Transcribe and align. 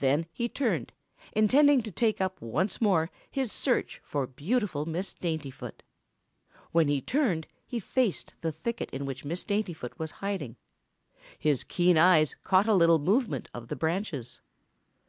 Then 0.00 0.26
he 0.32 0.48
turned, 0.48 0.90
intending 1.34 1.82
to 1.82 1.92
take 1.92 2.20
up 2.20 2.40
once 2.42 2.80
more 2.80 3.10
his 3.30 3.52
search 3.52 4.00
for 4.02 4.26
beautiful 4.26 4.86
Miss 4.86 5.14
Daintyfoot. 5.14 5.84
When 6.72 6.88
he 6.88 7.00
turned 7.00 7.46
he 7.64 7.78
faced 7.78 8.34
the 8.40 8.50
thicket 8.50 8.90
in 8.90 9.06
which 9.06 9.24
Miss 9.24 9.44
Daintyfoot 9.44 9.96
was 10.00 10.10
hiding. 10.18 10.56
His 11.38 11.62
keen 11.62 11.96
eyes 11.96 12.34
caught 12.42 12.66
a 12.66 12.74
little 12.74 12.98
movement 12.98 13.50
of 13.54 13.68
the 13.68 13.76
branches. 13.76 14.40